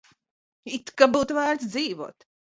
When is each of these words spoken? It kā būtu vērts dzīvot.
It 0.77 0.89
kā 1.03 1.09
būtu 1.17 1.39
vērts 1.41 1.71
dzīvot. 1.77 2.29